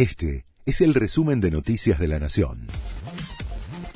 Este 0.00 0.46
es 0.64 0.80
el 0.80 0.94
resumen 0.94 1.42
de 1.42 1.50
Noticias 1.50 1.98
de 1.98 2.08
la 2.08 2.18
Nación. 2.18 2.68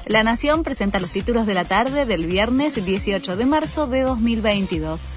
La 0.05 0.23
Nación 0.23 0.63
presenta 0.63 1.01
los 1.01 1.11
títulos 1.11 1.47
de 1.47 1.55
la 1.55 1.65
tarde 1.65 2.05
del 2.05 2.27
viernes 2.27 2.75
18 2.85 3.39
de 3.39 3.47
marzo 3.47 3.87
de 3.87 4.03
2022. 4.03 5.15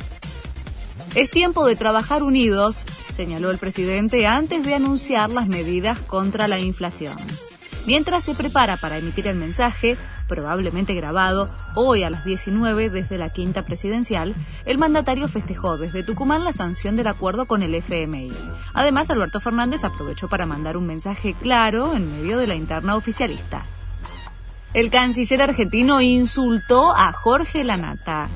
Es 1.14 1.30
tiempo 1.30 1.66
de 1.66 1.76
trabajar 1.76 2.24
unidos, 2.24 2.86
señaló 3.14 3.52
el 3.52 3.58
presidente 3.58 4.28
antes 4.28 4.64
de 4.64 4.76
anunciar 4.76 5.30
las 5.30 5.50
medidas 5.50 6.00
contra 6.00 6.48
la 6.48 6.58
inflación. 6.58 7.18
Mientras 7.88 8.26
se 8.26 8.36
prepara 8.36 8.76
para 8.76 8.98
emitir 8.98 9.28
el 9.28 9.38
mensaje, 9.38 9.96
probablemente 10.28 10.94
grabado, 10.94 11.50
hoy 11.74 12.04
a 12.04 12.10
las 12.10 12.26
19 12.26 12.90
desde 12.90 13.18
la 13.18 13.30
quinta 13.30 13.64
presidencial, 13.64 14.36
el 14.66 14.78
mandatario 14.78 15.30
festejó 15.30 15.78
desde 15.78 16.04
Tucumán 16.04 16.44
la 16.44 16.52
sanción 16.52 16.98
del 16.98 17.08
acuerdo 17.08 17.46
con 17.46 17.64
el 17.64 17.74
FMI. 17.74 18.34
Además, 18.74 19.10
Alberto 19.10 19.40
Fernández 19.40 19.86
aprovechó 19.86 20.28
para 20.28 20.46
mandar 20.46 20.76
un 20.76 20.86
mensaje 20.86 21.34
claro 21.34 21.96
en 21.96 22.12
medio 22.12 22.38
de 22.38 22.48
la 22.48 22.56
interna 22.56 22.98
oficialista. 22.98 23.66
El 24.74 24.90
canciller 24.92 25.42
argentino 25.42 26.02
insultó 26.02 26.96
a 26.96 27.12
Jorge 27.12 27.64
Lanata. 27.64 28.30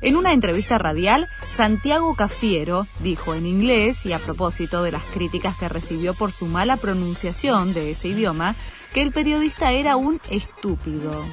En 0.00 0.16
una 0.16 0.32
entrevista 0.32 0.78
radial, 0.78 1.26
Santiago 1.48 2.14
Cafiero 2.14 2.86
dijo 3.00 3.34
en 3.34 3.46
inglés, 3.46 4.04
y 4.04 4.12
a 4.12 4.18
propósito 4.18 4.82
de 4.82 4.92
las 4.92 5.02
críticas 5.04 5.56
que 5.56 5.68
recibió 5.68 6.12
por 6.12 6.32
su 6.32 6.46
mala 6.46 6.76
pronunciación 6.76 7.72
de 7.72 7.92
ese 7.92 8.08
idioma, 8.08 8.54
que 8.92 9.02
el 9.02 9.12
periodista 9.12 9.72
era 9.72 9.96
un 9.96 10.20
estúpido. 10.30 11.24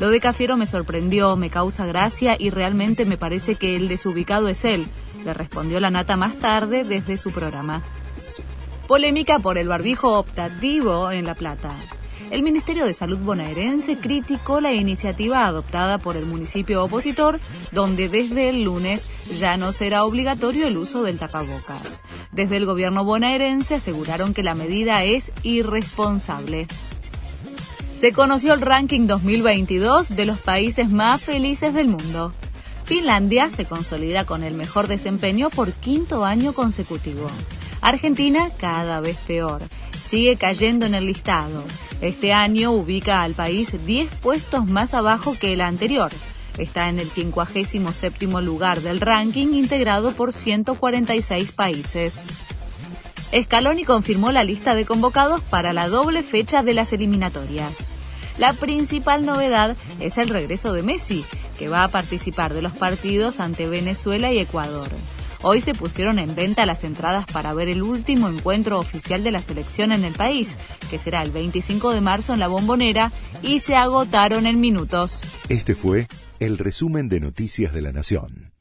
Lo 0.00 0.08
de 0.08 0.20
Cafiero 0.20 0.56
me 0.56 0.66
sorprendió, 0.66 1.36
me 1.36 1.50
causa 1.50 1.86
gracia 1.86 2.36
y 2.38 2.50
realmente 2.50 3.04
me 3.04 3.18
parece 3.18 3.56
que 3.56 3.76
el 3.76 3.88
desubicado 3.88 4.48
es 4.48 4.64
él, 4.64 4.86
le 5.24 5.34
respondió 5.34 5.80
la 5.80 5.90
nata 5.90 6.16
más 6.16 6.36
tarde 6.36 6.84
desde 6.84 7.16
su 7.18 7.30
programa. 7.30 7.82
Polémica 8.86 9.38
por 9.38 9.58
el 9.58 9.68
barbijo 9.68 10.18
optativo 10.18 11.10
en 11.10 11.26
La 11.26 11.34
Plata. 11.34 11.70
El 12.30 12.42
Ministerio 12.42 12.84
de 12.84 12.94
Salud 12.94 13.18
bonaerense 13.18 13.98
criticó 13.98 14.60
la 14.60 14.72
iniciativa 14.72 15.46
adoptada 15.46 15.98
por 15.98 16.16
el 16.16 16.26
municipio 16.26 16.84
opositor, 16.84 17.40
donde 17.72 18.08
desde 18.08 18.48
el 18.48 18.62
lunes 18.62 19.08
ya 19.38 19.56
no 19.56 19.72
será 19.72 20.04
obligatorio 20.04 20.66
el 20.66 20.76
uso 20.76 21.02
del 21.02 21.18
tapabocas. 21.18 22.02
Desde 22.32 22.56
el 22.56 22.66
gobierno 22.66 23.04
bonaerense 23.04 23.76
aseguraron 23.76 24.34
que 24.34 24.42
la 24.42 24.54
medida 24.54 25.04
es 25.04 25.32
irresponsable 25.42 26.66
se 27.98 28.12
conoció 28.12 28.54
el 28.54 28.60
ranking 28.60 29.08
2022 29.08 30.14
de 30.14 30.24
los 30.24 30.38
países 30.38 30.88
más 30.88 31.20
felices 31.20 31.74
del 31.74 31.88
mundo. 31.88 32.32
Finlandia 32.84 33.50
se 33.50 33.64
consolida 33.64 34.24
con 34.24 34.44
el 34.44 34.54
mejor 34.54 34.86
desempeño 34.86 35.50
por 35.50 35.72
quinto 35.72 36.24
año 36.24 36.52
consecutivo. 36.52 37.28
Argentina 37.80 38.50
cada 38.56 39.00
vez 39.00 39.16
peor. 39.26 39.62
Sigue 40.08 40.36
cayendo 40.36 40.86
en 40.86 40.94
el 40.94 41.04
listado. 41.04 41.62
Este 42.00 42.32
año 42.32 42.72
ubica 42.72 43.22
al 43.22 43.34
país 43.34 43.84
10 43.84 44.08
puestos 44.22 44.66
más 44.66 44.94
abajo 44.94 45.36
que 45.38 45.52
el 45.52 45.60
anterior. 45.60 46.10
Está 46.56 46.88
en 46.88 46.98
el 46.98 47.10
57 47.10 48.26
lugar 48.40 48.80
del 48.80 49.02
ranking 49.02 49.48
integrado 49.48 50.12
por 50.12 50.32
146 50.32 51.52
países. 51.52 52.24
Scaloni 53.38 53.84
confirmó 53.84 54.32
la 54.32 54.44
lista 54.44 54.74
de 54.74 54.86
convocados 54.86 55.42
para 55.42 55.74
la 55.74 55.90
doble 55.90 56.22
fecha 56.22 56.62
de 56.62 56.72
las 56.72 56.94
eliminatorias. 56.94 57.92
La 58.38 58.54
principal 58.54 59.26
novedad 59.26 59.76
es 60.00 60.16
el 60.16 60.30
regreso 60.30 60.72
de 60.72 60.82
Messi, 60.82 61.22
que 61.58 61.68
va 61.68 61.84
a 61.84 61.88
participar 61.88 62.54
de 62.54 62.62
los 62.62 62.72
partidos 62.72 63.40
ante 63.40 63.68
Venezuela 63.68 64.32
y 64.32 64.38
Ecuador. 64.38 64.88
Hoy 65.42 65.60
se 65.60 65.74
pusieron 65.74 66.18
en 66.18 66.34
venta 66.34 66.66
las 66.66 66.82
entradas 66.82 67.24
para 67.26 67.54
ver 67.54 67.68
el 67.68 67.82
último 67.82 68.28
encuentro 68.28 68.78
oficial 68.78 69.22
de 69.22 69.30
la 69.30 69.40
selección 69.40 69.92
en 69.92 70.04
el 70.04 70.12
país, 70.12 70.56
que 70.90 70.98
será 70.98 71.22
el 71.22 71.30
25 71.30 71.92
de 71.92 72.00
marzo 72.00 72.34
en 72.34 72.40
la 72.40 72.48
Bombonera, 72.48 73.12
y 73.42 73.60
se 73.60 73.76
agotaron 73.76 74.46
en 74.46 74.60
minutos. 74.60 75.20
Este 75.48 75.74
fue 75.74 76.08
el 76.40 76.58
resumen 76.58 77.08
de 77.08 77.20
Noticias 77.20 77.72
de 77.72 77.82
la 77.82 77.92
Nación. 77.92 78.57